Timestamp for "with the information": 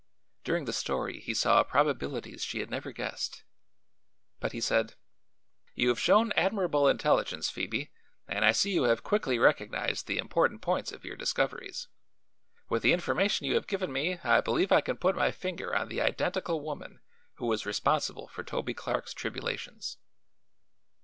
12.67-13.45